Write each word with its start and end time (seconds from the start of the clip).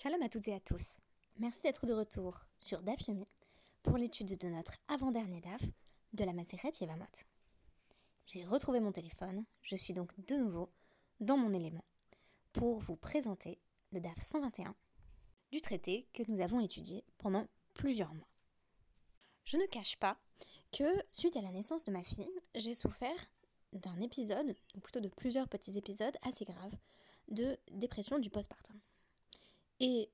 Shalom 0.00 0.22
à 0.22 0.28
toutes 0.28 0.46
et 0.46 0.54
à 0.54 0.60
tous. 0.60 0.94
Merci 1.40 1.62
d'être 1.62 1.84
de 1.84 1.92
retour 1.92 2.44
sur 2.56 2.82
DAF 2.82 3.08
Yomi 3.08 3.26
pour 3.82 3.98
l'étude 3.98 4.38
de 4.38 4.46
notre 4.46 4.76
avant-dernier 4.86 5.40
DAF 5.40 5.62
de 6.12 6.22
la 6.22 6.32
Maseret 6.32 6.70
Yevamot. 6.80 7.04
J'ai 8.26 8.44
retrouvé 8.44 8.78
mon 8.78 8.92
téléphone, 8.92 9.44
je 9.60 9.74
suis 9.74 9.94
donc 9.94 10.12
de 10.28 10.36
nouveau 10.36 10.70
dans 11.18 11.36
mon 11.36 11.52
élément 11.52 11.82
pour 12.52 12.78
vous 12.78 12.94
présenter 12.94 13.58
le 13.90 13.98
DAF 13.98 14.22
121 14.22 14.76
du 15.50 15.60
traité 15.60 16.06
que 16.14 16.22
nous 16.28 16.40
avons 16.42 16.60
étudié 16.60 17.02
pendant 17.18 17.48
plusieurs 17.74 18.14
mois. 18.14 18.28
Je 19.42 19.56
ne 19.56 19.66
cache 19.66 19.96
pas 19.96 20.16
que 20.70 20.84
suite 21.10 21.36
à 21.36 21.42
la 21.42 21.50
naissance 21.50 21.82
de 21.82 21.90
ma 21.90 22.04
fille, 22.04 22.30
j'ai 22.54 22.74
souffert 22.74 23.26
d'un 23.72 24.00
épisode, 24.00 24.54
ou 24.76 24.80
plutôt 24.80 25.00
de 25.00 25.08
plusieurs 25.08 25.48
petits 25.48 25.76
épisodes 25.76 26.16
assez 26.22 26.44
graves, 26.44 26.76
de 27.26 27.58
dépression 27.72 28.20
du 28.20 28.30
postpartum. 28.30 28.78
Et 29.80 30.10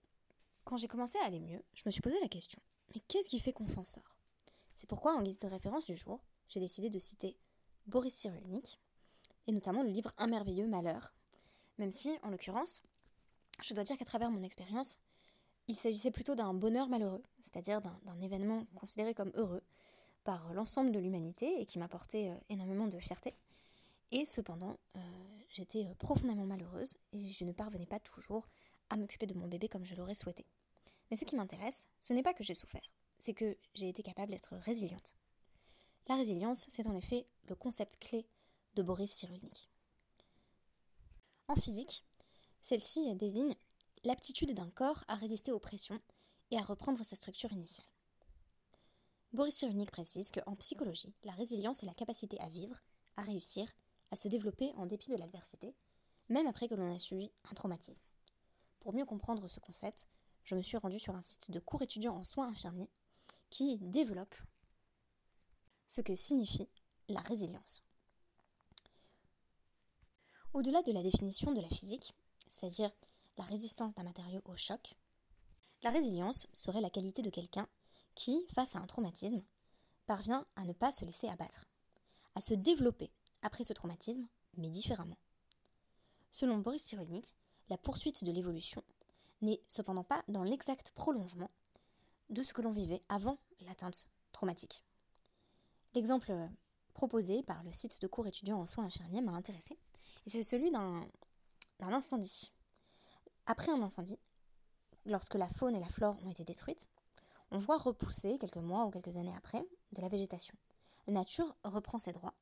quand 0.64 0.76
j'ai 0.76 0.88
commencé 0.88 1.18
à 1.18 1.24
aller 1.24 1.40
mieux, 1.40 1.62
je 1.74 1.82
me 1.86 1.90
suis 1.90 2.00
posé 2.00 2.18
la 2.20 2.28
question, 2.28 2.60
mais 2.94 3.00
qu'est-ce 3.08 3.28
qui 3.28 3.38
fait 3.38 3.52
qu'on 3.52 3.68
s'en 3.68 3.84
sort? 3.84 4.18
C'est 4.76 4.88
pourquoi, 4.88 5.14
en 5.14 5.22
guise 5.22 5.38
de 5.38 5.46
référence 5.46 5.84
du 5.84 5.96
jour, 5.96 6.20
j'ai 6.48 6.60
décidé 6.60 6.90
de 6.90 6.98
citer 6.98 7.36
Boris 7.86 8.14
Cyrulnik, 8.14 8.78
et 9.46 9.52
notamment 9.52 9.82
le 9.82 9.90
livre 9.90 10.12
Un 10.18 10.26
merveilleux 10.26 10.66
malheur, 10.66 11.12
même 11.78 11.92
si, 11.92 12.12
en 12.22 12.30
l'occurrence, 12.30 12.82
je 13.62 13.74
dois 13.74 13.84
dire 13.84 13.98
qu'à 13.98 14.04
travers 14.04 14.30
mon 14.30 14.42
expérience, 14.42 14.98
il 15.68 15.76
s'agissait 15.76 16.10
plutôt 16.10 16.34
d'un 16.34 16.52
bonheur 16.54 16.88
malheureux, 16.88 17.22
c'est-à-dire 17.40 17.80
d'un 17.80 18.20
événement 18.20 18.66
considéré 18.74 19.14
comme 19.14 19.32
heureux 19.34 19.62
par 20.24 20.52
l'ensemble 20.54 20.92
de 20.92 20.98
l'humanité 20.98 21.60
et 21.60 21.66
qui 21.66 21.78
m'apportait 21.78 22.30
euh, 22.30 22.36
énormément 22.48 22.86
de 22.86 22.98
fierté. 22.98 23.34
Et 24.10 24.24
cependant, 24.24 24.76
euh, 24.96 25.00
j'étais 25.50 25.86
euh, 25.86 25.94
profondément 25.94 26.44
malheureuse 26.44 26.96
et 27.12 27.28
je 27.28 27.44
ne 27.44 27.52
parvenais 27.52 27.86
pas 27.86 27.98
toujours 27.98 28.48
à 28.90 28.96
m'occuper 28.96 29.26
de 29.26 29.34
mon 29.34 29.48
bébé 29.48 29.68
comme 29.68 29.84
je 29.84 29.94
l'aurais 29.94 30.14
souhaité. 30.14 30.46
Mais 31.10 31.16
ce 31.16 31.24
qui 31.24 31.36
m'intéresse, 31.36 31.88
ce 32.00 32.12
n'est 32.12 32.22
pas 32.22 32.34
que 32.34 32.44
j'ai 32.44 32.54
souffert, 32.54 32.90
c'est 33.18 33.34
que 33.34 33.56
j'ai 33.74 33.88
été 33.88 34.02
capable 34.02 34.32
d'être 34.32 34.56
résiliente. 34.56 35.14
La 36.08 36.16
résilience, 36.16 36.66
c'est 36.68 36.86
en 36.86 36.96
effet 36.96 37.26
le 37.48 37.54
concept 37.54 37.96
clé 37.98 38.26
de 38.74 38.82
Boris 38.82 39.10
Cyrulnik. 39.10 39.68
En 41.48 41.56
physique, 41.56 42.04
celle-ci 42.62 43.14
désigne 43.16 43.54
l'aptitude 44.04 44.54
d'un 44.54 44.70
corps 44.70 45.04
à 45.08 45.14
résister 45.14 45.52
aux 45.52 45.58
pressions 45.58 45.98
et 46.50 46.58
à 46.58 46.62
reprendre 46.62 47.04
sa 47.04 47.16
structure 47.16 47.52
initiale. 47.52 47.86
Boris 49.32 49.56
Cyrulnik 49.56 49.90
précise 49.90 50.30
qu'en 50.30 50.54
psychologie, 50.56 51.14
la 51.24 51.32
résilience 51.32 51.82
est 51.82 51.86
la 51.86 51.94
capacité 51.94 52.38
à 52.40 52.48
vivre, 52.48 52.76
à 53.16 53.22
réussir, 53.22 53.68
à 54.10 54.16
se 54.16 54.28
développer 54.28 54.72
en 54.76 54.86
dépit 54.86 55.10
de 55.10 55.16
l'adversité, 55.16 55.74
même 56.28 56.46
après 56.46 56.68
que 56.68 56.74
l'on 56.74 56.94
a 56.94 56.98
subi 56.98 57.32
un 57.50 57.54
traumatisme. 57.54 58.02
Pour 58.84 58.92
mieux 58.92 59.06
comprendre 59.06 59.48
ce 59.48 59.60
concept, 59.60 60.08
je 60.44 60.54
me 60.54 60.62
suis 60.62 60.76
rendue 60.76 60.98
sur 60.98 61.16
un 61.16 61.22
site 61.22 61.50
de 61.50 61.58
cours 61.58 61.80
étudiants 61.80 62.16
en 62.16 62.22
soins 62.22 62.48
infirmiers 62.48 62.90
qui 63.48 63.78
développe 63.78 64.34
ce 65.88 66.02
que 66.02 66.14
signifie 66.14 66.68
la 67.08 67.20
résilience. 67.22 67.82
Au-delà 70.52 70.82
de 70.82 70.92
la 70.92 71.02
définition 71.02 71.52
de 71.52 71.62
la 71.62 71.68
physique, 71.70 72.14
c'est-à-dire 72.46 72.92
la 73.38 73.44
résistance 73.44 73.94
d'un 73.94 74.02
matériau 74.02 74.42
au 74.44 74.54
choc, 74.54 74.94
la 75.82 75.88
résilience 75.88 76.46
serait 76.52 76.82
la 76.82 76.90
qualité 76.90 77.22
de 77.22 77.30
quelqu'un 77.30 77.66
qui, 78.14 78.46
face 78.54 78.76
à 78.76 78.80
un 78.80 78.86
traumatisme, 78.86 79.42
parvient 80.04 80.46
à 80.56 80.66
ne 80.66 80.74
pas 80.74 80.92
se 80.92 81.06
laisser 81.06 81.28
abattre, 81.28 81.64
à 82.34 82.42
se 82.42 82.52
développer 82.52 83.10
après 83.40 83.64
ce 83.64 83.72
traumatisme, 83.72 84.28
mais 84.58 84.68
différemment. 84.68 85.18
Selon 86.30 86.58
Boris 86.58 86.82
Cyrulnik, 86.82 87.34
la 87.68 87.78
poursuite 87.78 88.24
de 88.24 88.32
l'évolution 88.32 88.82
n'est 89.42 89.62
cependant 89.68 90.04
pas 90.04 90.24
dans 90.28 90.44
l'exact 90.44 90.92
prolongement 90.92 91.50
de 92.30 92.42
ce 92.42 92.52
que 92.52 92.62
l'on 92.62 92.72
vivait 92.72 93.02
avant 93.08 93.38
l'atteinte 93.60 94.08
traumatique. 94.32 94.84
L'exemple 95.94 96.32
proposé 96.94 97.42
par 97.42 97.62
le 97.62 97.72
site 97.72 98.00
de 98.00 98.06
cours 98.06 98.26
étudiants 98.26 98.60
en 98.60 98.66
soins 98.66 98.86
infirmiers 98.86 99.20
m'a 99.20 99.32
intéressé, 99.32 99.78
et 100.26 100.30
c'est 100.30 100.42
celui 100.42 100.70
d'un 100.70 101.08
incendie. 101.80 102.52
Après 103.46 103.70
un 103.70 103.82
incendie, 103.82 104.18
lorsque 105.04 105.34
la 105.34 105.48
faune 105.48 105.76
et 105.76 105.80
la 105.80 105.88
flore 105.88 106.16
ont 106.24 106.30
été 106.30 106.44
détruites, 106.44 106.88
on 107.50 107.58
voit 107.58 107.78
repousser, 107.78 108.38
quelques 108.38 108.56
mois 108.56 108.86
ou 108.86 108.90
quelques 108.90 109.16
années 109.16 109.34
après, 109.36 109.64
de 109.92 110.00
la 110.00 110.08
végétation. 110.08 110.56
La 111.06 111.12
nature 111.12 111.54
reprend 111.62 111.98
ses 111.98 112.12
droits, 112.12 112.34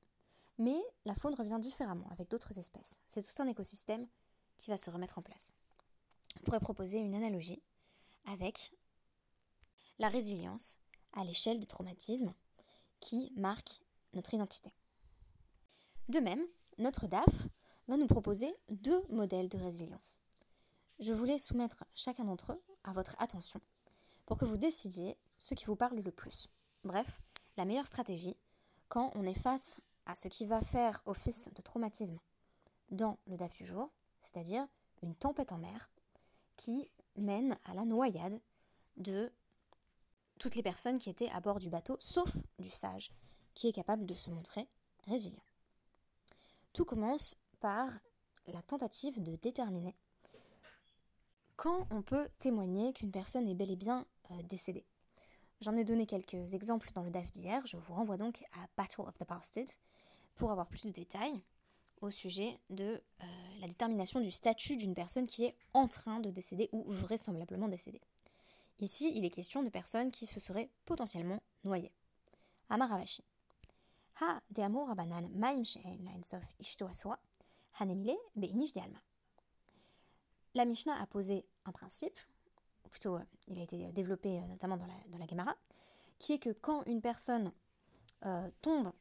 mais 0.58 0.80
la 1.04 1.14
faune 1.14 1.34
revient 1.34 1.58
différemment 1.60 2.08
avec 2.10 2.30
d'autres 2.30 2.58
espèces. 2.58 3.00
C'est 3.06 3.22
tout 3.22 3.42
un 3.42 3.48
écosystème 3.48 4.06
qui 4.62 4.70
va 4.70 4.76
se 4.76 4.90
remettre 4.90 5.18
en 5.18 5.22
place. 5.22 5.54
On 6.40 6.44
pourrait 6.44 6.60
proposer 6.60 6.98
une 6.98 7.16
analogie 7.16 7.60
avec 8.26 8.72
la 9.98 10.08
résilience 10.08 10.78
à 11.12 11.24
l'échelle 11.24 11.58
des 11.58 11.66
traumatismes 11.66 12.32
qui 13.00 13.32
marquent 13.34 13.80
notre 14.14 14.34
identité. 14.34 14.72
De 16.08 16.20
même, 16.20 16.42
notre 16.78 17.08
DAF 17.08 17.48
va 17.88 17.96
nous 17.96 18.06
proposer 18.06 18.54
deux 18.70 19.02
modèles 19.08 19.48
de 19.48 19.58
résilience. 19.58 20.20
Je 21.00 21.12
voulais 21.12 21.38
soumettre 21.38 21.84
chacun 21.94 22.24
d'entre 22.24 22.52
eux 22.52 22.62
à 22.84 22.92
votre 22.92 23.16
attention 23.20 23.60
pour 24.26 24.38
que 24.38 24.44
vous 24.44 24.56
décidiez 24.56 25.16
ce 25.38 25.54
qui 25.54 25.64
vous 25.64 25.76
parle 25.76 25.98
le 25.98 26.12
plus. 26.12 26.48
Bref, 26.84 27.20
la 27.56 27.64
meilleure 27.64 27.88
stratégie 27.88 28.36
quand 28.88 29.10
on 29.14 29.24
est 29.24 29.38
face 29.38 29.80
à 30.06 30.14
ce 30.14 30.28
qui 30.28 30.46
va 30.46 30.60
faire 30.60 31.02
office 31.06 31.48
de 31.54 31.62
traumatisme 31.62 32.18
dans 32.90 33.18
le 33.26 33.36
DAF 33.36 33.56
du 33.56 33.64
jour, 33.64 33.90
c'est-à-dire 34.22 34.66
une 35.02 35.14
tempête 35.14 35.52
en 35.52 35.58
mer 35.58 35.90
qui 36.56 36.88
mène 37.16 37.58
à 37.64 37.74
la 37.74 37.84
noyade 37.84 38.40
de 38.96 39.30
toutes 40.38 40.54
les 40.54 40.62
personnes 40.62 40.98
qui 40.98 41.10
étaient 41.10 41.30
à 41.30 41.40
bord 41.40 41.58
du 41.58 41.70
bateau, 41.70 41.96
sauf 42.00 42.36
du 42.58 42.70
sage, 42.70 43.12
qui 43.54 43.68
est 43.68 43.72
capable 43.72 44.06
de 44.06 44.14
se 44.14 44.30
montrer 44.30 44.66
résilient. 45.06 45.42
Tout 46.72 46.84
commence 46.84 47.36
par 47.60 47.88
la 48.46 48.62
tentative 48.62 49.22
de 49.22 49.36
déterminer 49.36 49.94
quand 51.56 51.86
on 51.90 52.02
peut 52.02 52.28
témoigner 52.38 52.92
qu'une 52.92 53.12
personne 53.12 53.46
est 53.46 53.54
bel 53.54 53.70
et 53.70 53.76
bien 53.76 54.04
euh, 54.30 54.42
décédée. 54.44 54.84
J'en 55.60 55.76
ai 55.76 55.84
donné 55.84 56.06
quelques 56.06 56.54
exemples 56.54 56.90
dans 56.92 57.04
le 57.04 57.10
DAF 57.10 57.30
d'hier, 57.30 57.64
je 57.66 57.76
vous 57.76 57.94
renvoie 57.94 58.16
donc 58.16 58.42
à 58.54 58.66
Battle 58.76 59.02
of 59.02 59.16
the 59.16 59.28
Bastards 59.28 59.78
pour 60.34 60.50
avoir 60.50 60.66
plus 60.66 60.86
de 60.86 60.90
détails 60.90 61.40
au 62.02 62.10
sujet 62.10 62.58
de 62.68 62.84
euh, 62.84 63.26
la 63.60 63.68
détermination 63.68 64.20
du 64.20 64.30
statut 64.30 64.76
d'une 64.76 64.94
personne 64.94 65.26
qui 65.26 65.44
est 65.44 65.54
en 65.72 65.88
train 65.88 66.20
de 66.20 66.30
décéder 66.30 66.68
ou 66.72 66.84
vraisemblablement 66.92 67.68
décédée. 67.68 68.00
Ici, 68.80 69.12
il 69.14 69.24
est 69.24 69.30
question 69.30 69.62
de 69.62 69.68
personnes 69.68 70.10
qui 70.10 70.26
se 70.26 70.40
seraient 70.40 70.68
potentiellement 70.84 71.40
noyées. 71.64 71.92
Amaravashi. 72.68 73.22
Ha 74.20 74.40
de 74.50 74.62
amour 74.62 74.88
rabanan 74.88 75.28
maim 75.30 75.62
hanemile 77.78 78.16
beinish 78.36 78.76
alma. 78.76 78.98
La 80.54 80.64
Mishnah 80.64 81.00
a 81.00 81.06
posé 81.06 81.46
un 81.64 81.72
principe, 81.72 82.18
ou 82.84 82.88
plutôt 82.88 83.16
euh, 83.16 83.24
il 83.46 83.58
a 83.58 83.62
été 83.62 83.92
développé 83.92 84.38
euh, 84.38 84.46
notamment 84.48 84.76
dans 84.76 85.18
la 85.18 85.26
Gemara, 85.26 85.56
qui 86.18 86.32
est 86.34 86.38
que 86.38 86.50
quand 86.50 86.82
une 86.84 87.00
personne 87.00 87.52
tombe 88.60 88.92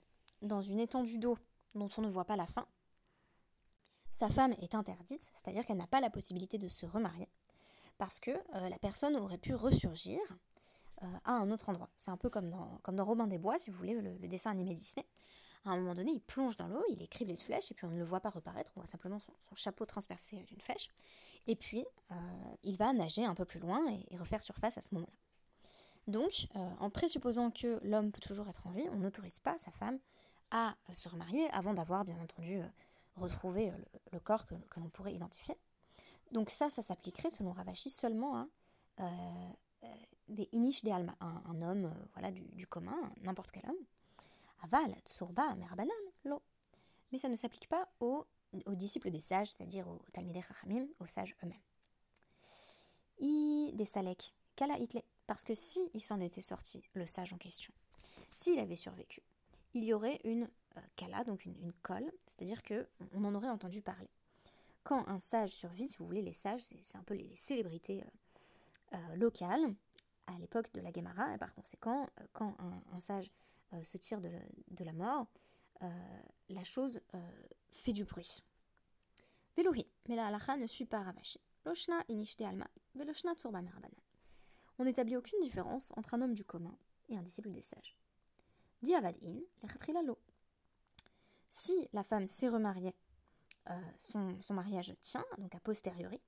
dans 0.41 0.61
une 0.61 0.79
étendue 0.79 1.19
d'eau 1.19 1.37
dont 1.75 1.89
on 1.95 2.01
ne 2.01 2.09
voit 2.09 2.25
pas 2.25 2.35
la 2.35 2.47
fin, 2.47 2.65
sa 4.11 4.29
femme 4.29 4.53
est 4.61 4.75
interdite, 4.75 5.31
c'est-à-dire 5.33 5.65
qu'elle 5.65 5.77
n'a 5.77 5.87
pas 5.87 6.01
la 6.01 6.09
possibilité 6.09 6.57
de 6.57 6.67
se 6.67 6.85
remarier, 6.85 7.29
parce 7.97 8.19
que 8.19 8.31
euh, 8.31 8.69
la 8.69 8.77
personne 8.77 9.15
aurait 9.15 9.37
pu 9.37 9.55
ressurgir 9.55 10.19
euh, 11.01 11.07
à 11.23 11.33
un 11.33 11.49
autre 11.49 11.69
endroit. 11.69 11.89
C'est 11.97 12.11
un 12.11 12.17
peu 12.17 12.29
comme 12.29 12.49
dans, 12.49 12.77
comme 12.83 12.99
Robin 12.99 13.27
des 13.27 13.37
Bois, 13.37 13.57
si 13.57 13.71
vous 13.71 13.77
voulez, 13.77 13.93
le, 13.93 14.27
dessin 14.27 14.51
animé 14.51 14.73
Disney. 14.73 15.05
À 15.63 15.71
un 15.71 15.79
moment 15.79 15.93
donné, 15.93 16.11
il 16.11 16.21
plonge 16.21 16.57
dans 16.57 16.67
l'eau, 16.67 16.83
il 16.89 17.01
est 17.01 17.07
criblé 17.07 17.35
de 17.35 17.39
flèches, 17.39 17.71
et 17.71 17.73
puis 17.73 17.85
on 17.85 17.91
ne 17.91 17.97
le 17.97 18.03
voit 18.03 18.19
pas 18.19 18.31
reparaître, 18.31 18.71
on 18.75 18.81
voit 18.81 18.87
simplement 18.87 19.19
son, 19.19 19.55
chapeau 19.55 19.85
transpercé 19.85 20.43
d'une 20.43 20.59
flèche. 20.59 20.89
Et 21.47 21.55
puis, 21.55 21.85
euh, 22.11 22.15
il 22.63 22.77
va 22.77 22.93
nager 22.93 23.25
un 23.25 23.35
peu 23.35 23.45
plus 23.45 23.59
loin 23.59 23.79
et, 24.09 24.17
refaire 24.17 24.43
surface 24.43 24.77
à 24.77 24.81
ce 24.81 24.93
moment-là. 24.95 25.13
Donc, 26.07 26.47
en 26.55 26.89
présupposant 26.89 27.51
que 27.51 27.79
l'homme 27.83 28.11
peut 28.11 28.19
toujours 28.19 28.49
être 28.49 28.65
en 28.65 28.71
vie, 28.71 28.87
on 28.91 28.97
n'autorise 28.97 29.39
pas 29.39 29.55
sa 29.59 29.69
femme 29.69 29.99
à 30.49 30.75
se 30.93 31.07
remarier 31.07 31.47
avant 31.51 31.75
d'avoir, 31.75 32.03
bien 32.05 32.19
entendu, 32.19 32.59
retrouver 33.15 33.69
euh, 33.69 33.77
le, 34.11 34.19
corps 34.19 34.45
que, 34.45 34.55
l'on 34.77 34.89
pourrait 34.89 35.13
identifier. 35.13 35.55
Donc 36.31 36.49
ça, 36.49 36.69
ça 36.69 36.81
s'appliquerait 36.81 37.29
selon 37.29 37.51
Ravashi 37.51 37.89
seulement 37.89 38.37
à 38.37 38.47
euh, 39.01 39.49
euh, 39.83 40.45
Inish 40.53 40.83
de 40.83 40.91
Alma, 40.91 41.15
un, 41.19 41.61
homme 41.61 41.93
voilà, 42.13 42.31
du, 42.31 42.67
commun, 42.67 42.97
n'importe 43.21 43.51
quel 43.51 43.67
homme. 43.69 43.85
Aval, 44.63 44.95
Tsurba, 45.05 45.55
Merbanan, 45.55 45.91
lo. 46.23 46.41
Mais 47.11 47.17
ça 47.17 47.27
ne 47.27 47.35
s'applique 47.35 47.67
pas 47.67 47.89
aux, 47.99 48.25
disciples 48.67 49.11
des 49.11 49.19
sages, 49.19 49.51
c'est-à-dire 49.51 49.87
aux 49.87 49.99
Talmidei 50.13 50.41
Chachamim, 50.41 50.87
aux 50.99 51.07
sages 51.07 51.35
eux-mêmes. 51.43 51.59
I 53.19 53.71
des 53.73 53.85
Salek, 53.85 54.33
Kala 54.55 54.77
Hitle, 54.77 55.01
parce 55.27 55.43
que 55.43 55.53
si 55.53 55.79
il 55.93 55.99
s'en 55.99 56.19
était 56.19 56.41
sorti, 56.41 56.81
le 56.93 57.05
sage 57.07 57.33
en 57.33 57.37
question, 57.37 57.73
s'il 58.31 58.59
avait 58.59 58.75
survécu, 58.75 59.21
il 59.73 59.83
y 59.83 59.93
aurait 59.93 60.19
une 60.23 60.49
kala, 60.95 61.23
donc 61.23 61.45
une, 61.45 61.73
colle, 61.81 62.11
c'est-à-dire 62.27 62.63
que 62.63 62.87
en 63.13 63.35
aurait 63.35 63.49
entendu 63.49 63.81
parler. 63.81 64.09
Quand 64.83 65.07
un 65.07 65.19
sage 65.19 65.51
survit, 65.51 65.87
si 65.87 65.97
vous 65.97 66.05
voulez, 66.05 66.21
les 66.21 66.33
sages, 66.33 66.61
c'est 66.61 66.97
un 66.97 67.03
peu 67.03 67.13
les, 67.13 67.35
célébrités 67.35 68.03
euh, 68.93 69.15
locale 69.15 69.75
à 70.27 70.37
l'époque 70.39 70.71
de 70.73 70.81
la 70.81 70.91
Gemara, 70.91 71.35
et 71.35 71.37
par 71.37 71.53
conséquent, 71.53 72.07
quand 72.33 72.55
un, 72.93 72.99
sage 72.99 73.29
se 73.83 73.97
tire 73.97 74.21
de, 74.21 74.83
la 74.83 74.93
mort, 74.93 75.27
la 76.49 76.63
chose 76.63 77.01
fait 77.71 77.93
du 77.93 78.05
bruit. 78.05 78.43
Velohi, 79.57 79.85
mais 80.07 80.15
la 80.15 80.27
halacha 80.27 80.55
ne 80.57 80.67
suit 80.67 80.85
pas 80.85 81.01
Ravashi. 81.01 81.39
Loshna 81.65 82.03
inishte 82.07 82.41
alma, 82.41 82.67
veloshna 82.95 83.35
tsurba. 83.35 83.61
On 84.79 84.85
n'établit 84.85 85.17
aucune 85.17 85.39
différence 85.41 85.91
entre 85.95 86.13
un 86.15 86.21
homme 86.21 86.33
du 86.33 86.43
commun 86.43 86.75
et 87.09 87.17
un 87.17 87.21
disciple 87.21 87.51
des 87.51 87.61
sages. 87.61 87.95
Di 88.81 88.95
avadin, 88.95 89.39
l'echatrila 89.61 90.01
Si 91.53 91.89
la 91.91 92.01
femme 92.01 92.27
s'est 92.27 92.47
remariée, 92.47 92.95
euh, 93.69 93.73
son, 93.97 94.53
mariage 94.53 94.93
tient, 95.01 95.25
donc 95.37 95.53
a 95.53 95.59
posteriori, 95.59 96.21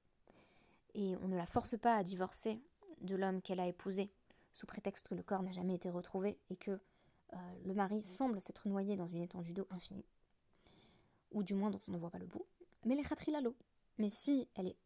et 0.96 1.16
on 1.22 1.30
ne 1.30 1.38
la 1.38 1.46
force 1.46 1.78
pas 1.78 1.96
à 1.96 2.04
divorcer 2.04 2.62
de 3.00 3.16
l'homme 3.16 3.42
qu'elle 3.42 3.62
a 3.62 3.68
épousé 3.68 4.12
sous 4.52 4.68
prétexte 4.68 5.08
que 5.08 5.16
le 5.16 5.24
corps 5.24 5.42
n'a 5.42 5.54
jamais 5.54 5.76
été 5.76 5.90
retrouvé 5.90 6.38
et 6.50 6.58
que 6.58 6.72
euh, 6.72 7.38
le 7.64 7.74
mari 7.74 8.04
semble 8.04 8.42
s'être 8.42 8.68
noyé 8.68 8.98
dans 8.98 9.08
une 9.08 9.22
étendue 9.22 9.54
d'eau 9.54 9.66
infinie, 9.70 10.06
ou 11.32 11.42
du 11.42 11.54
moins 11.54 11.72
dont 11.72 11.80
on 11.88 11.94
ne 11.94 11.98
voit 11.98 12.12
pas 12.12 12.20
le 12.20 12.28
bout, 12.28 12.46
mais 12.84 12.96
les 12.96 13.42
l'eau. 13.42 13.56
Mais 14.00 14.10
si 14.10 14.50
elle 14.56 14.68
est 14.68 14.78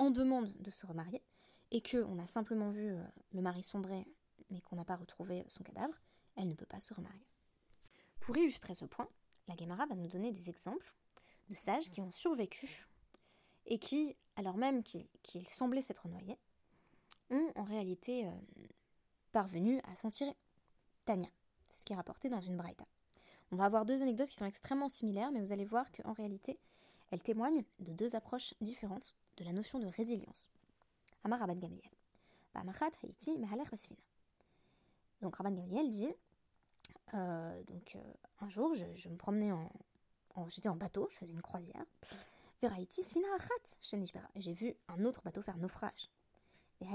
en 0.00 0.10
demande 0.10 0.52
de 0.58 0.70
se 0.72 0.86
remarier, 0.86 1.22
et 1.70 1.82
qu'on 1.82 2.18
a 2.18 2.26
simplement 2.26 2.70
vu 2.70 2.88
euh, 2.88 3.04
le 3.30 3.42
mari 3.42 3.62
sombrer, 3.62 4.08
mais 4.50 4.60
qu'on 4.60 4.74
n'a 4.74 4.84
pas 4.84 4.96
retrouvé 4.96 5.44
son 5.46 5.62
cadavre, 5.62 5.94
elle 6.34 6.48
ne 6.48 6.54
peut 6.54 6.66
pas 6.66 6.80
se 6.80 6.94
remarier. 6.94 7.28
Pour 8.18 8.36
illustrer 8.36 8.74
ce 8.74 8.86
point, 8.86 9.08
la 9.48 9.56
Gemara 9.56 9.86
va 9.86 9.94
nous 9.94 10.08
donner 10.08 10.32
des 10.32 10.48
exemples 10.50 10.94
de 11.48 11.54
sages 11.54 11.90
qui 11.90 12.00
ont 12.00 12.12
survécu 12.12 12.88
et 13.66 13.78
qui, 13.78 14.16
alors 14.36 14.56
même 14.56 14.82
qu'ils 14.82 15.48
semblaient 15.48 15.82
s'être 15.82 16.08
noyés, 16.08 16.38
ont 17.30 17.52
en 17.56 17.64
réalité 17.64 18.26
euh, 18.26 18.30
parvenu 19.32 19.80
à 19.84 19.96
s'en 19.96 20.10
tirer. 20.10 20.34
Tania, 21.04 21.28
c'est 21.68 21.80
ce 21.80 21.84
qui 21.84 21.92
est 21.92 21.96
rapporté 21.96 22.28
dans 22.28 22.40
une 22.40 22.56
braïta. 22.56 22.84
On 23.52 23.56
va 23.56 23.64
avoir 23.64 23.84
deux 23.84 24.02
anecdotes 24.02 24.28
qui 24.28 24.34
sont 24.34 24.44
extrêmement 24.44 24.88
similaires, 24.88 25.30
mais 25.30 25.40
vous 25.40 25.52
allez 25.52 25.64
voir 25.64 25.90
qu'en 25.92 26.12
réalité, 26.12 26.58
elles 27.10 27.22
témoignent 27.22 27.64
de 27.78 27.92
deux 27.92 28.16
approches 28.16 28.54
différentes 28.60 29.14
de 29.36 29.44
la 29.44 29.52
notion 29.52 29.78
de 29.78 29.86
résilience. 29.86 30.50
Amar 31.22 31.40
Rabban 31.40 31.54
Gamliel. 31.54 31.90
Donc 35.20 35.36
Rabban 35.36 35.54
Gamliel 35.54 35.90
dit 35.90 36.08
euh, 37.14 37.62
donc 37.64 37.96
euh, 37.96 38.12
un 38.40 38.48
jour 38.48 38.74
je, 38.74 39.08
me 39.08 39.16
promenais 39.16 39.52
en, 39.52 39.68
j'étais 40.48 40.68
en 40.68 40.76
bateau, 40.76 41.08
je 41.10 41.16
faisais 41.16 41.32
une 41.32 41.42
croisière. 41.42 41.84
Veraiti 42.60 43.02
svina 43.02 43.28
achat 43.34 43.78
J'ai 44.36 44.52
vu 44.52 44.74
un 44.88 45.04
autre 45.04 45.22
bateau 45.22 45.42
faire 45.42 45.58
naufrage. 45.58 46.10
Et 46.80 46.86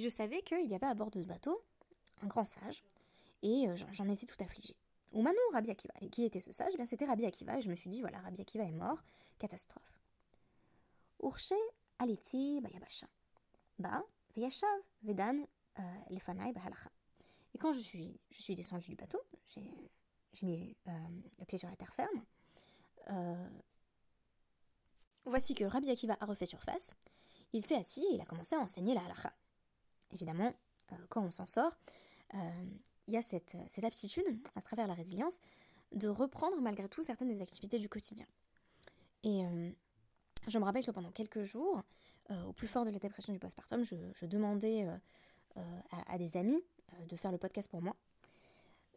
je 0.00 0.08
savais 0.08 0.42
qu'il 0.42 0.70
y 0.70 0.74
avait 0.74 0.86
à 0.86 0.94
bord 0.94 1.10
de 1.10 1.22
ce 1.22 1.26
bateau 1.26 1.62
un 2.22 2.26
grand 2.26 2.44
sage, 2.44 2.82
et 3.42 3.66
euh, 3.66 3.74
j'en 3.92 4.06
étais 4.08 4.26
tout 4.26 4.36
affligée. 4.44 4.76
Ou 5.12 5.22
Manu 5.22 5.38
Rabbi 5.52 5.70
Akiva. 5.70 5.94
Et 6.02 6.10
qui 6.10 6.24
était 6.24 6.40
ce 6.40 6.52
sage? 6.52 6.72
Eh 6.74 6.76
bien, 6.76 6.84
C'était 6.84 7.06
Rabbi 7.06 7.24
Akiva, 7.24 7.56
et 7.56 7.62
je 7.62 7.70
me 7.70 7.76
suis 7.76 7.88
dit, 7.88 8.02
voilà, 8.02 8.18
Rabbi 8.18 8.42
Akiva 8.42 8.64
est 8.64 8.72
mort, 8.72 9.02
catastrophe. 9.38 9.98
Aliti 11.98 12.60
bayabasha. 12.60 13.06
Ba, 13.78 14.04
vedan, 15.02 15.46
lefanai 16.10 16.52
bahalacha. 16.52 16.90
Et 17.54 17.58
quand 17.58 17.72
je 17.72 17.80
suis, 17.80 18.20
descendue 18.54 18.90
du 18.90 18.96
bateau, 18.96 19.20
j'ai 19.44 19.62
mis 20.42 20.76
euh, 20.86 20.92
le 21.38 21.44
pied 21.44 21.58
sur 21.58 21.68
la 21.68 21.76
terre 21.76 21.92
ferme. 21.92 22.24
Euh, 23.10 23.48
voici 25.24 25.54
que 25.54 25.64
Rabbi 25.64 25.90
Akiva 25.90 26.16
a 26.20 26.26
refait 26.26 26.46
surface. 26.46 26.94
Il 27.52 27.64
s'est 27.64 27.76
assis 27.76 28.04
et 28.10 28.14
il 28.14 28.20
a 28.20 28.24
commencé 28.24 28.54
à 28.54 28.60
enseigner 28.60 28.94
la 28.94 29.04
halacha. 29.04 29.32
Évidemment, 30.12 30.54
quand 31.08 31.24
on 31.24 31.30
s'en 31.30 31.46
sort, 31.46 31.76
il 32.32 33.14
y 33.14 33.16
a 33.16 33.22
cette, 33.22 33.56
aptitude, 33.82 34.24
à 34.56 34.60
travers 34.60 34.86
la 34.86 34.94
résilience, 34.94 35.40
de 35.92 36.08
reprendre 36.08 36.60
malgré 36.60 36.88
tout 36.88 37.02
certaines 37.02 37.28
des 37.28 37.42
activités 37.42 37.78
du 37.78 37.88
quotidien. 37.88 38.26
Et 39.24 39.42
je 40.46 40.58
me 40.58 40.64
rappelle 40.64 40.84
que 40.84 40.90
pendant 40.90 41.10
quelques 41.10 41.42
jours, 41.42 41.82
euh, 42.30 42.44
au 42.44 42.52
plus 42.52 42.68
fort 42.68 42.84
de 42.84 42.90
la 42.90 42.98
dépression 42.98 43.32
du 43.32 43.38
postpartum, 43.38 43.82
je, 43.84 43.96
je 44.14 44.26
demandais 44.26 44.86
euh, 44.86 44.96
euh, 45.56 45.80
à, 46.06 46.18
des 46.18 46.36
amis 46.36 46.62
de 47.08 47.16
faire 47.16 47.32
le 47.32 47.38
podcast 47.38 47.70
pour 47.70 47.82
moi. 47.82 47.96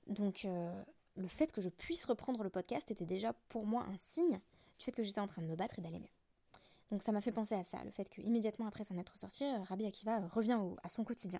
Donc 0.07 0.47
le 1.15 1.27
fait 1.27 1.51
que 1.51 1.61
je 1.61 1.69
puisse 1.69 2.05
reprendre 2.05 2.43
le 2.43 2.49
podcast 2.49 2.91
était 2.91 3.05
déjà 3.05 3.33
pour 3.49 3.65
moi 3.65 3.83
un 3.83 3.97
signe 3.97 4.39
du 4.79 4.85
fait 4.85 4.91
que 4.91 5.03
j'étais 5.03 5.21
en 5.21 5.27
train 5.27 5.41
de 5.41 5.47
me 5.47 5.55
battre 5.55 5.79
et 5.79 5.81
d'aller 5.81 5.99
mieux. 5.99 6.09
Donc 6.91 7.01
ça 7.01 7.11
m'a 7.11 7.21
fait 7.21 7.31
penser 7.31 7.55
à 7.55 7.63
ça, 7.63 7.83
le 7.83 7.91
fait 7.91 8.09
qu'immédiatement 8.09 8.67
après 8.67 8.83
s'en 8.83 8.97
être 8.97 9.17
sorti, 9.17 9.45
Rabbi 9.65 9.85
Akiva 9.85 10.19
revient 10.27 10.59
à 10.83 10.89
son 10.89 11.03
quotidien. 11.03 11.39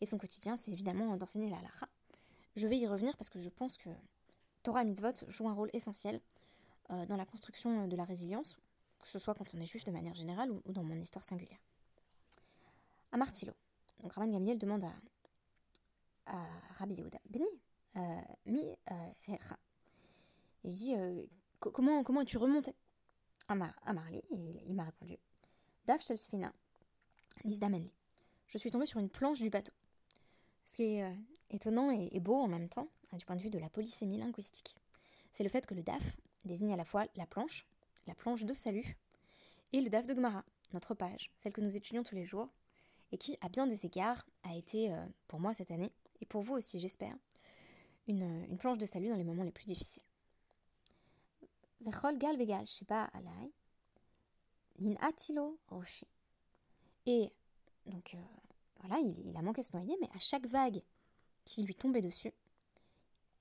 Et 0.00 0.06
son 0.06 0.16
quotidien, 0.16 0.56
c'est 0.56 0.70
évidemment 0.70 1.16
d'enseigner 1.16 1.50
la 1.50 1.60
lara. 1.60 1.88
Je 2.56 2.66
vais 2.66 2.78
y 2.78 2.86
revenir 2.86 3.16
parce 3.16 3.28
que 3.28 3.38
je 3.38 3.48
pense 3.48 3.76
que 3.76 3.90
Torah 4.62 4.84
Mitzvot 4.84 5.26
joue 5.26 5.48
un 5.48 5.52
rôle 5.52 5.70
essentiel 5.72 6.20
dans 6.88 7.16
la 7.16 7.26
construction 7.26 7.86
de 7.86 7.96
la 7.96 8.04
résilience, 8.04 8.56
que 9.02 9.08
ce 9.08 9.18
soit 9.18 9.34
quand 9.34 9.54
on 9.54 9.60
est 9.60 9.66
juif 9.66 9.84
de 9.84 9.90
manière 9.90 10.14
générale 10.14 10.50
ou, 10.50 10.62
dans 10.72 10.82
mon 10.82 10.98
histoire 10.98 11.24
singulière. 11.24 11.58
À 13.12 13.16
Martilo, 13.16 13.52
donc 14.02 14.12
Rabban 14.12 14.30
Gamliel 14.30 14.58
demande 14.58 14.84
à 14.84 14.92
Rabbi 16.78 16.94
Yehuda, 16.94 17.18
Beni, 17.28 17.46
euh, 17.96 18.00
mi 18.46 18.64
euh, 18.90 19.36
Il 20.64 20.74
dit 20.74 20.94
euh, 20.94 21.24
comment, 21.60 22.02
comment 22.02 22.20
es-tu 22.22 22.38
remonté? 22.38 22.74
À, 23.48 23.54
Marli 23.54 24.18
Et 24.30 24.62
il, 24.66 24.74
m'a 24.74 24.84
répondu 24.84 25.16
Dav 25.86 26.00
Shelsfina, 26.00 26.52
Nizdamenli. 27.44 27.90
Je 28.46 28.58
suis 28.58 28.70
tombé 28.70 28.84
sur 28.84 29.00
une 29.00 29.08
planche 29.08 29.40
du 29.40 29.48
bateau. 29.48 29.72
Ce 30.66 30.74
qui 30.74 30.82
est 30.82 31.16
étonnant 31.48 31.90
et, 31.90 32.20
beau 32.20 32.34
en 32.42 32.48
même 32.48 32.68
temps, 32.68 32.88
hein, 33.10 33.16
du 33.16 33.24
point 33.24 33.36
de 33.36 33.40
vue 33.40 33.48
de 33.48 33.58
la 33.58 33.70
polysémie 33.70 34.18
linguistique, 34.18 34.76
c'est 35.32 35.44
le 35.44 35.48
fait 35.48 35.66
que 35.66 35.74
le 35.74 35.82
Daf 35.82 36.18
désigne 36.44 36.74
à 36.74 36.76
la 36.76 36.84
fois 36.84 37.06
la 37.16 37.26
planche 37.26 37.66
la 38.08 38.14
planche 38.14 38.44
de 38.44 38.54
salut, 38.54 38.96
et 39.72 39.80
le 39.80 39.90
DAF 39.90 40.06
de 40.06 40.14
Gmara, 40.14 40.44
notre 40.72 40.94
page, 40.94 41.30
celle 41.36 41.52
que 41.52 41.60
nous 41.60 41.76
étudions 41.76 42.02
tous 42.02 42.14
les 42.14 42.24
jours, 42.24 42.48
et 43.12 43.18
qui, 43.18 43.36
à 43.42 43.48
bien 43.48 43.66
des 43.66 43.86
égards, 43.86 44.24
a 44.42 44.56
été, 44.56 44.90
euh, 44.90 45.04
pour 45.28 45.40
moi 45.40 45.54
cette 45.54 45.70
année, 45.70 45.92
et 46.20 46.26
pour 46.26 46.42
vous 46.42 46.54
aussi 46.54 46.80
j'espère, 46.80 47.16
une, 48.06 48.44
une, 48.48 48.58
planche 48.58 48.78
de 48.78 48.86
salut 48.86 49.08
dans 49.08 49.16
les 49.16 49.24
moments 49.24 49.44
les 49.44 49.52
plus 49.52 49.66
difficiles. 49.66 50.02
Et 57.06 57.32
donc 57.86 58.14
euh, 58.14 58.18
voilà, 58.80 58.98
il, 59.00 59.36
a 59.36 59.42
manqué 59.42 59.62
se 59.62 59.72
noyer, 59.76 59.96
mais 60.00 60.08
à 60.14 60.18
chaque 60.18 60.46
vague 60.46 60.82
qui 61.44 61.62
lui 61.62 61.74
tombait 61.74 62.00
dessus, 62.00 62.32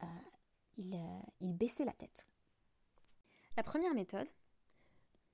euh, 0.04 0.06
il, 0.78 1.54
baissait 1.54 1.86
la 1.86 1.94
tête. 1.94 2.28
La 3.56 3.64
première 3.64 3.94
méthode, 3.94 4.30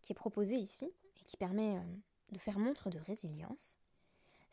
qui 0.01 0.13
est 0.13 0.15
proposée 0.15 0.56
ici 0.56 0.86
et 0.86 1.24
qui 1.25 1.38
permet 1.38 1.77
euh, 1.77 1.84
de 2.32 2.39
faire 2.39 2.60
montre 2.60 2.89
de 2.89 3.00
résilience, 3.00 3.77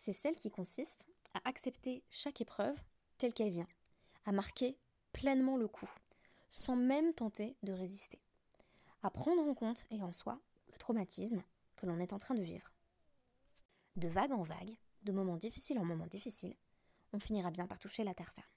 c'est 0.01 0.15
celle 0.15 0.37
qui 0.37 0.51
consiste 0.51 1.09
à 1.35 1.47
accepter 1.47 2.03
chaque 2.09 2.41
épreuve 2.41 2.77
telle 3.19 3.35
qu'elle 3.35 3.53
vient, 3.53 3.69
à 4.25 4.33
marquer 4.33 4.79
pleinement 5.13 5.59
le 5.59 5.69
coup, 5.69 5.91
sans 6.49 6.75
même 6.75 7.13
tenter 7.13 7.55
de 7.63 7.75
résister, 7.75 8.19
à 9.03 9.11
prendre 9.11 9.43
en 9.43 9.53
compte 9.53 9.85
et 9.91 10.01
en 10.01 10.11
soi 10.11 10.41
le 10.73 10.79
traumatisme 10.79 11.43
que 11.77 11.85
l'on 11.85 12.01
est 12.01 12.15
en 12.15 12.19
train 12.19 12.35
de 12.35 12.43
vivre. 12.43 12.73
De 13.97 14.09
vague 14.09 14.33
en 14.33 14.43
vague, 14.43 14.75
de 15.03 15.13
moment 15.13 15.37
difficile 15.37 15.79
en 15.79 15.85
moment 15.85 16.07
difficile, 16.07 16.57
on 17.13 17.21
finira 17.21 17.51
bien 17.51 17.67
par 17.67 17.79
toucher 17.79 18.03
la 18.03 18.15
terre 18.15 18.33
ferme. 18.33 18.49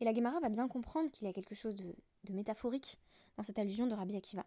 Et 0.00 0.06
la 0.06 0.14
Gemara 0.14 0.40
va 0.40 0.48
bien 0.48 0.66
comprendre 0.66 1.10
qu'il 1.10 1.26
y 1.26 1.30
a 1.30 1.34
quelque 1.34 1.54
chose 1.54 1.76
de, 1.76 1.94
métaphorique 2.30 2.98
dans 3.36 3.42
cette 3.42 3.58
allusion 3.58 3.86
de 3.86 3.94
Rabbi 3.94 4.16
Akiva, 4.16 4.46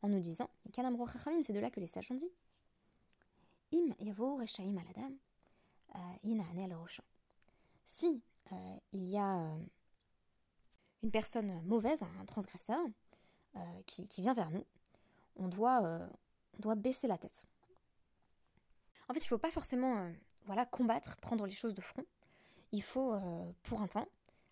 en 0.00 0.10
nous 0.10 0.20
disant, 0.20 0.48
c'est 0.72 1.52
de 1.52 1.58
là 1.58 1.70
que 1.70 1.80
les 1.80 1.88
sages 1.88 2.12
ont 2.12 2.14
dit. 2.14 2.30
Im 3.72 3.92
aladam, 4.78 5.16
euh, 5.94 6.86
Si 7.84 8.22
euh, 8.52 8.76
il 8.92 9.08
y 9.08 9.18
a 9.18 9.40
euh, 9.40 9.58
une 11.02 11.10
personne 11.10 11.62
mauvaise, 11.62 12.02
un 12.02 12.24
transgresseur, 12.24 12.80
qui, 13.86 14.06
vient 14.20 14.34
vers 14.34 14.50
nous, 14.50 14.64
on 15.34 15.48
doit, 15.48 15.80
on 15.80 16.58
doit 16.60 16.76
baisser 16.76 17.08
la 17.08 17.18
tête. 17.18 17.44
En 19.08 19.14
fait, 19.14 19.18
il 19.18 19.24
ne 19.24 19.28
faut 19.28 19.38
pas 19.38 19.50
forcément 19.50 20.12
voilà, 20.44 20.64
combattre, 20.64 21.16
prendre 21.16 21.44
les 21.44 21.52
choses 21.52 21.74
de 21.74 21.80
front. 21.80 22.04
Il 22.70 22.84
faut, 22.84 23.18
pour 23.64 23.80
un 23.80 23.88
temps, 23.88 24.06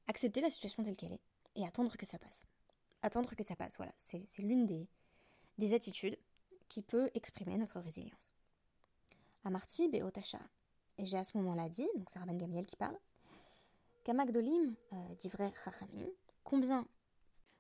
accepter 0.09 0.41
la 0.41 0.51
situation 0.51 0.83
telle 0.83 0.97
qu'elle 0.97 1.13
est 1.13 1.21
et 1.55 1.65
attendre 1.65 1.97
que 1.97 2.05
ça 2.05 2.19
passe. 2.19 2.47
Attendre 3.03 3.33
que 3.37 3.45
ça 3.45 3.55
passe, 3.55 3.77
voilà. 3.77 3.93
C'est 3.97 4.43
l'une 4.43 4.67
des, 4.67 4.89
des 5.59 5.73
attitudes 5.73 6.19
qui 6.67 6.83
peut 6.83 7.09
exprimer 7.15 7.57
notre 7.59 7.79
résilience. 7.79 8.36
Amarti 9.47 9.89
Beotacha. 9.89 10.41
Et 10.99 11.07
j'ai 11.07 11.17
à 11.17 11.25
ce 11.25 11.37
moment-là 11.39 11.69
dit, 11.69 11.87
donc 11.95 12.11
c'est 12.11 12.19
Rabban 12.19 12.35
Gamiel 12.35 12.67
qui 12.67 12.77
parle, 12.77 12.99
Kamagdolim, 14.05 14.75
euh, 14.93 15.15
dit 15.19 15.29
vrai 15.29 15.53
Chachamim, 15.63 16.07
combien 16.43 16.87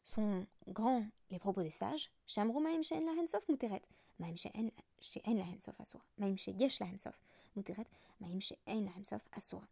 sont 0.02 0.46
grands 0.68 1.04
les 1.30 1.38
propos 1.38 1.62
des 1.62 1.70
sages, 1.70 2.10
Shamru 2.26 2.60
Maim 2.60 2.82
She'en 2.82 3.04
Lahen 3.04 3.26
Sof 3.26 3.48
Muteret, 3.48 3.82
Maim 4.18 4.34
She'en 4.36 4.70
Lahen 5.26 5.60
Sof 5.60 5.80
Asura, 5.80 6.04
Maim 6.18 6.36
She'yesh 6.36 6.80
Lahen 6.80 6.98
Sof 6.98 7.20
Muteret, 7.56 7.84
Maim 8.20 8.40
She'en 8.40 8.80
Lahen 8.80 9.04
Sof 9.04 9.22
Asura. 9.32 9.66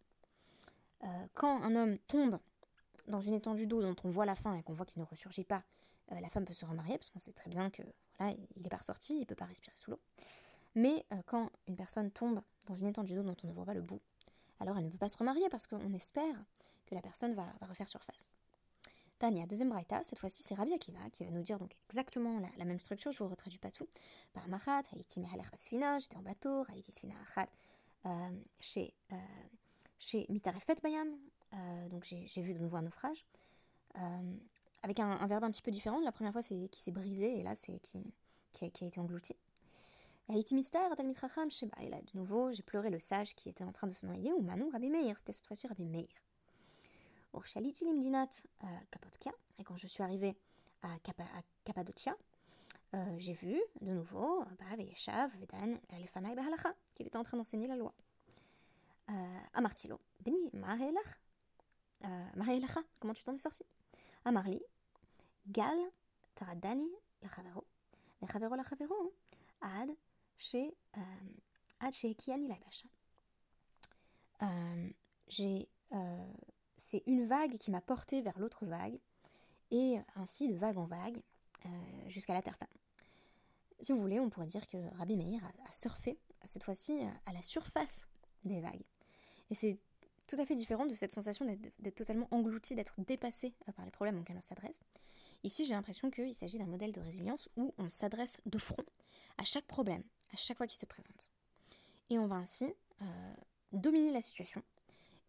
Euh, 1.03 1.27
quand 1.35 1.63
un 1.63 1.75
homme 1.75 1.99
tombe 2.07 2.39
dans 3.09 3.21
une 3.21 3.35
étendue 3.35 3.67
d'eau 3.67 3.83
dont 3.83 3.97
on 4.05 4.11
voit 4.11 4.27
la 4.27 4.37
fin 4.37 4.55
et 4.55 4.63
qu'on 4.63 4.75
voit 4.75 4.87
qu'il 4.87 5.01
ne 5.01 5.07
ressurgit 5.07 5.45
pas, 5.45 5.63
euh, 6.13 6.21
la 6.21 6.29
femme 6.29 6.45
peut 6.45 6.55
se 6.55 6.65
remarier 6.65 6.97
parce 6.97 7.11
qu'on 7.11 7.19
sait 7.19 7.33
très 7.33 7.51
bien 7.51 7.71
que 7.71 7.83
voilà, 8.19 8.35
il 8.57 8.63
n'est 8.63 8.69
pas 8.69 8.77
ressorti, 8.77 9.15
il 9.15 9.21
ne 9.21 9.25
peut 9.25 9.35
pas 9.35 9.47
respirer 9.47 9.77
sous 9.77 9.91
l'eau. 9.91 10.01
Mais 10.75 11.05
euh, 11.13 11.17
quand 11.27 11.51
une 11.69 11.77
personne 11.77 12.11
tombe 12.11 12.41
dans 12.67 12.75
une 12.75 12.87
étendue 12.87 13.15
d'eau 13.15 13.23
dont 13.23 13.37
on 13.45 13.49
ne 13.49 13.53
voit 13.53 13.65
pas 13.65 13.75
le 13.75 13.83
bout, 13.83 14.01
alors 14.61 14.77
elle 14.79 14.85
ne 14.85 14.91
peut 14.91 14.99
pas 14.99 15.09
se 15.09 15.19
remarier 15.19 15.49
parce 15.51 15.67
qu'on 15.67 15.93
espère 15.93 16.45
que 16.87 16.95
la 16.95 17.03
personne 17.03 17.35
va, 17.35 17.47
refaire 17.63 17.89
surface. 17.89 18.31
Tania, 19.19 19.47
deuxième 19.47 19.71
braïta, 19.71 20.03
cette 20.03 20.19
fois-ci 20.19 20.43
c'est 20.43 20.55
Rabbi 20.55 20.73
Akiva 20.75 20.99
qui 21.13 21.25
va 21.25 21.31
nous 21.31 21.43
dire 21.43 21.59
donc 21.59 21.73
exactement 21.89 22.41
la, 22.57 22.65
même 22.65 22.81
structure, 22.81 23.13
je 23.13 23.23
vous 23.23 23.29
retraduis 23.29 23.59
pas 23.59 23.71
tout. 23.71 23.87
Par 24.33 24.47
Machat, 24.49 24.83
Haïti 24.93 25.25
Sfina, 25.57 25.99
j'étais 25.99 26.17
en 26.17 26.23
bateau, 26.23 26.65
Haïti 26.73 26.91
Sfina 26.91 27.15
Achat, 27.23 27.47
chez, 28.59 28.93
chez 29.99 30.27
Mitarefet 30.29 30.75
Bayam, 30.83 31.09
euh, 31.55 31.89
donc 31.89 32.05
j'ai 32.05 32.43
vu 32.43 32.55
de 32.55 32.59
nouveau 32.59 32.77
un 32.77 32.83
naufrage. 32.83 33.25
Euh, 33.97 34.37
avec 34.83 35.01
un, 35.01 35.27
verbe 35.27 35.45
un 35.45 35.51
petit 35.51 35.63
peu 35.63 35.71
différent. 35.71 36.01
La 36.01 36.13
première 36.13 36.33
fois, 36.33 36.43
c'est 36.43 36.69
qui 36.69 36.81
s'est 36.81 36.93
brisé, 36.93 37.39
et 37.39 37.43
là, 37.43 37.55
c'est 37.55 37.79
qui, 37.81 38.03
qui, 38.53 38.65
a, 38.65 38.87
été 38.87 39.01
englouti. 39.01 39.35
Mystère, 40.29 40.95
Talmid 40.97 41.19
Chacham, 41.19 41.51
Sheba. 41.51 41.77
Et 41.83 41.89
là, 41.89 42.01
de 42.01 42.19
nouveau, 42.19 42.51
j'ai 42.53 42.63
pleuré 42.63 42.91
le 42.91 42.99
sage 42.99 43.35
qui 43.35 43.49
était 43.49 43.65
en 43.65 43.73
train 43.73 43.87
de 43.87 43.93
se 43.93 44.07
noyer, 44.07 44.33
ou 44.33 44.41
Manou 44.41 44.71
Rabbi 44.71 44.89
Meir. 44.89 45.19
C'était 45.19 45.33
cette 45.33 45.47
fois-ci 45.47 45.67
Rabbi 45.67 45.85
Meir. 45.85 46.09
Urshaliti 47.35 47.85
Limdinat 47.85 48.29
euh, 48.63 48.67
Kapotka. 48.91 49.31
Et 49.59 49.65
quand 49.65 49.77
je 49.77 49.87
suis 49.87 50.03
arrivée 50.03 50.37
à, 50.83 50.89
Cappadocia, 51.65 52.17
euh, 52.95 53.17
j'ai 53.19 53.33
vu 53.33 53.61
de 53.81 53.91
nouveau 53.91 54.45
Yeshav, 54.79 55.31
Vedan, 55.39 55.77
Lefanaï 56.01 56.35
Bahalacha, 56.35 56.75
qu'il 56.95 57.07
était 57.07 57.17
en 57.17 57.23
train 57.23 57.37
d'enseigner 57.37 57.67
la 57.67 57.77
loi. 57.77 57.93
Euh, 59.11 59.39
à 59.53 59.61
Martilo, 59.61 60.01
Beni 60.25 60.51
Mahaelach. 60.55 61.19
Comment 63.01 63.15
tu 63.15 63.25
t'en 63.25 63.35
es 63.35 63.39
sorti? 63.39 63.65
Amarli, 64.25 64.61
Gal, 65.49 65.79
Taradani, 66.35 66.89
Lachavero, 67.23 67.65
Lachavero, 68.23 68.55
Lachavero, 68.57 68.95
hein. 69.03 69.11
Ad, 69.61 69.91
chez, 70.37 70.75
euh, 70.97 71.91
chez 71.93 72.15
Kian 72.15 72.49
hein. 74.41 74.89
euh, 75.41 75.63
euh, 75.93 76.33
c'est 76.77 77.03
une 77.07 77.27
vague 77.27 77.57
qui 77.59 77.71
m'a 77.71 77.81
portée 77.81 78.23
vers 78.23 78.39
l'autre 78.39 78.67
vague, 78.67 78.99
et 79.71 79.99
ainsi 80.17 80.49
de 80.49 80.57
vague 80.57 80.79
en 80.79 80.85
vague, 80.85 81.21
euh, 81.67 81.69
jusqu'à 82.09 82.35
la 82.35 82.43
terre. 82.43 82.57
Si 83.81 83.93
vous 83.93 84.01
voulez, 84.01 84.21
on 84.21 84.31
pourrait 84.31 84.47
dire 84.47 84.67
que 84.67 84.77
Rabbi 84.97 85.17
Meir 85.17 85.45
a, 85.45 85.73
surfé, 85.73 86.19
cette 86.47 86.65
fois-ci 86.65 87.01
à 87.27 87.33
la 87.33 87.43
surface 87.43 88.07
des 88.45 88.61
vagues. 88.61 88.85
Et 89.51 89.55
c'est 89.55 89.79
tout 90.29 90.37
à 90.39 90.47
fait 90.47 90.55
différent 90.55 90.87
de 90.87 90.95
cette 90.95 91.13
sensation 91.13 91.45
d'être 91.45 91.95
totalement 91.95 92.29
englouti, 92.31 92.75
d'être 92.75 93.01
dépassé 93.03 93.53
par 93.77 93.85
les 93.85 93.91
problèmes 93.91 94.19
auxquels 94.19 94.37
on 94.39 94.43
s'adresse. 94.43 94.81
Ici, 95.43 95.65
j'ai 95.65 95.75
l'impression 95.75 96.11
qu'il 96.11 96.35
s'agit 96.35 96.59
d'un 96.59 96.67
modèle 96.67 96.93
de 96.93 97.01
résilience 97.01 97.51
où 97.57 97.75
on 97.77 97.91
s'adresse 97.91 98.41
de 98.47 98.59
front 98.59 98.85
à 99.37 99.45
chaque 99.45 99.67
problème, 99.67 100.03
à 100.33 100.37
chaque 100.37 100.57
fois 100.57 100.67
qu'il 100.67 100.79
se 100.79 100.87
présente. 100.87 101.31
Et 102.11 102.19
on 102.19 102.27
va 102.27 102.37
ainsi 102.37 102.73
euh, 103.03 103.35
dominer 103.73 104.13
la 104.13 104.21
situation 104.21 104.63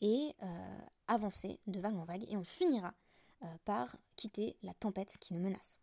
et 0.02 0.36
euh, 0.44 0.80
avancer 1.08 1.60
de 1.68 1.80
vague 1.80 1.96
en 1.96 2.06
vague, 2.06 2.25
et 2.30 2.38
on 2.38 2.44
finira 2.44 2.94
par 3.64 3.96
quitter 4.16 4.58
la 4.64 4.74
tempête 4.74 5.18
qui 5.20 5.36
nous 5.36 5.40
menace. 5.40 5.78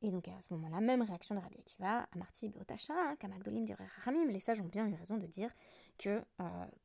Et 0.00 0.10
donc 0.10 0.26
à 0.28 0.40
ce 0.40 0.54
moment-là, 0.54 0.80
même 0.80 1.02
réaction 1.02 1.34
de 1.34 1.40
Rabbi 1.40 1.58
Akiva, 1.58 2.08
Amarti 2.14 2.48
Beotacha, 2.48 2.94
hein, 2.94 3.16
Kamakdolim 3.16 3.66
Ramim, 4.04 4.28
les 4.28 4.40
sages 4.40 4.62
ont 4.62 4.68
bien 4.68 4.86
eu 4.86 4.94
raison 4.94 5.18
de 5.18 5.26
dire 5.26 5.50
que 5.98 6.24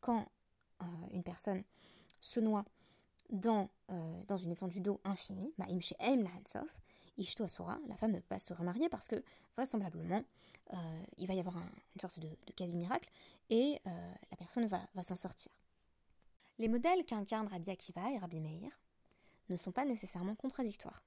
quand 0.01 0.28
euh, 0.82 0.86
une 1.12 1.24
personne 1.24 1.63
se 2.20 2.40
noie 2.40 2.66
dans, 3.30 3.70
euh, 3.90 4.24
dans 4.28 4.38
une 4.38 4.51
étendue 4.51 4.82
d'eau 4.82 5.00
infinie, 5.04 5.54
la 7.18 7.80
la 7.88 7.96
femme 7.96 8.12
ne 8.12 8.18
peut 8.18 8.27
pas 8.27 8.39
se 8.39 8.53
remarier 8.53 8.89
parce 8.89 9.08
que 9.08 9.24
vraisemblablement 9.56 10.24
euh, 10.74 11.03
il 11.18 11.27
va 11.27 11.34
y 11.34 11.39
avoir 11.39 11.58
une 11.58 12.01
sorte 12.01 12.20
de, 12.20 12.30
quasi-miracle 12.56 13.10
et 13.50 13.80
la 13.86 14.38
personne 14.38 14.65
va, 14.68 15.03
s'en 15.03 15.15
sortir. 15.15 15.51
Les 16.58 16.70
modèles 16.70 17.03
qu'incarnent 17.06 17.48
Rabbi 17.48 17.70
Akiva 17.70 18.10
et 18.12 18.18
Rabbi 18.18 18.39
Meir 18.39 18.80
ne 19.50 19.58
sont 19.58 19.72
pas 19.72 19.84
nécessairement 19.84 20.36
contradictoires. 20.36 21.03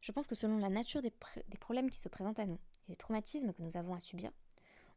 Je 0.00 0.12
pense 0.12 0.26
que 0.26 0.34
selon 0.34 0.58
la 0.58 0.68
nature 0.68 1.02
des, 1.02 1.12
problèmes 1.58 1.90
qui 1.90 1.98
se 1.98 2.08
présentent 2.08 2.40
à 2.40 2.46
nous 2.46 2.58
et 2.88 2.92
des 2.92 2.96
traumatismes 2.96 3.52
que 3.52 3.62
nous 3.62 3.76
avons 3.76 3.94
à 3.94 4.00
subir, 4.00 4.30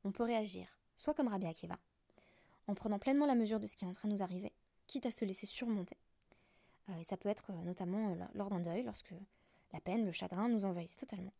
on 0.04 0.12
peut 0.12 0.24
réagir 0.24 0.68
soit 0.96 1.14
comme 1.14 1.28
Rabbi 1.28 1.48
Akiva, 1.48 1.78
en 2.68 2.76
prenant 2.76 3.00
pleinement 3.00 3.26
la 3.26 3.36
mesure 3.36 3.60
de 3.60 3.68
ce 3.68 3.76
qui 3.76 3.86
est 3.86 3.88
en 3.88 3.94
train 3.94 4.08
de 4.08 4.14
nous 4.14 4.24
arriver, 4.24 4.52
quitte 4.88 5.06
à 5.06 5.12
se 5.12 5.26
laisser 5.26 5.46
surmonter. 5.46 5.98
Euh, 6.90 6.98
et 6.98 7.04
ça 7.04 7.18
peut 7.18 7.30
être 7.30 7.52
euh, 7.52 7.64
notamment 7.64 8.12
euh, 8.12 8.26
lors 8.34 8.50
d'un 8.50 8.60
deuil, 8.60 8.84
lorsque 8.84 9.14
la 9.74 9.82
peine, 9.82 10.06
le 10.06 10.12
chagrin 10.12 10.48
nous 10.48 10.66
envahissent 10.66 10.98
totalement. 10.98 11.34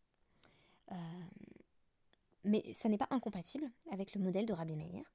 mais 2.44 2.62
ça 2.72 2.88
n'est 2.88 2.98
pas 2.98 3.08
incompatible 3.10 3.70
avec 3.90 4.14
le 4.14 4.20
modèle 4.20 4.44
de 4.44 4.52
Rabbi 4.52 4.76
Meir, 4.76 5.10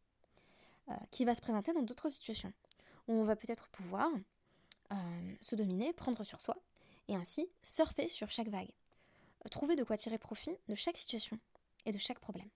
qui 1.12 1.26
va 1.26 1.36
se 1.36 1.42
présenter 1.42 1.74
dans 1.74 1.84
d'autres 1.84 2.10
situations, 2.10 2.54
où 3.08 3.14
on 3.14 3.24
va 3.24 3.36
peut-être 3.36 3.68
pouvoir 3.70 4.10
se 5.40 5.56
dominer, 5.56 5.94
prendre 5.94 6.24
sur 6.24 6.42
soi, 6.42 6.58
et 7.08 7.16
ainsi 7.16 7.48
surfer 7.62 8.08
sur 8.08 8.32
chaque 8.32 8.50
vague, 8.50 8.72
trouver 9.52 9.76
de 9.76 9.84
quoi 9.84 9.98
tirer 9.98 10.18
profit 10.18 10.58
de 10.68 10.76
chaque 10.76 10.98
situation 10.98 11.40
et 11.86 11.92
de 11.92 11.98
chaque 11.98 12.20
problème. 12.20 12.50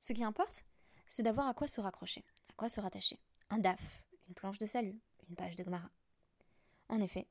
Ce 0.00 0.12
qui 0.12 0.24
importe, 0.24 0.64
c'est 1.06 1.22
d'avoir 1.22 1.46
à 1.46 1.54
quoi 1.54 1.68
se 1.68 1.80
raccrocher 1.80 2.24
quoi 2.56 2.68
se 2.68 2.80
rattacher 2.80 3.18
Un 3.50 3.58
DAF, 3.58 4.04
une 4.28 4.34
planche 4.34 4.58
de 4.58 4.66
salut, 4.66 4.98
une 5.28 5.36
page 5.36 5.56
de 5.56 5.62
Gmara. 5.62 5.90
En 6.88 7.00
effet, 7.00 7.26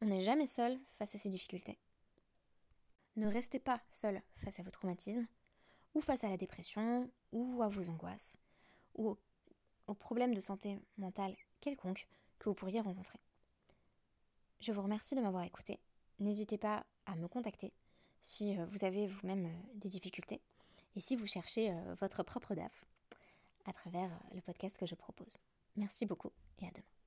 on 0.00 0.06
n'est 0.06 0.20
jamais 0.20 0.46
seul 0.46 0.78
face 0.98 1.14
à 1.14 1.18
ces 1.18 1.30
difficultés. 1.30 1.78
Ne 3.16 3.26
restez 3.26 3.58
pas 3.58 3.80
seul 3.90 4.22
face 4.36 4.60
à 4.60 4.62
vos 4.62 4.70
traumatismes, 4.70 5.26
ou 5.94 6.00
face 6.00 6.24
à 6.24 6.28
la 6.28 6.36
dépression, 6.36 7.10
ou 7.32 7.62
à 7.62 7.68
vos 7.68 7.90
angoisses, 7.90 8.38
ou 8.94 9.16
aux, 9.86 9.94
problèmes 9.94 10.34
de 10.34 10.40
santé 10.40 10.78
mentale 10.98 11.34
quelconques 11.60 12.06
que 12.38 12.48
vous 12.48 12.54
pourriez 12.54 12.80
rencontrer. 12.80 13.18
Je 14.60 14.70
vous 14.72 14.82
remercie 14.82 15.14
de 15.14 15.20
m'avoir 15.20 15.44
écouté. 15.44 15.80
N'hésitez 16.20 16.58
pas 16.58 16.86
à 17.06 17.16
me 17.16 17.26
contacter 17.26 17.72
si 18.20 18.58
euh, 18.58 18.66
vous 18.66 18.84
avez 18.84 19.06
vous-même 19.06 19.46
euh, 19.46 19.74
des 19.74 19.88
difficultés 19.88 20.40
et 20.94 21.00
si 21.00 21.16
vous 21.16 21.26
cherchez 21.26 21.70
euh, 21.70 21.94
votre 21.94 22.22
propre 22.22 22.54
DAF 22.54 22.84
à 23.64 23.72
travers 23.72 24.10
le 24.34 24.40
podcast 24.40 24.76
que 24.78 24.86
je 24.86 24.94
propose. 24.94 25.38
Merci 25.76 26.06
beaucoup 26.06 26.32
et 26.60 26.66
à 26.66 26.70
demain. 26.70 26.97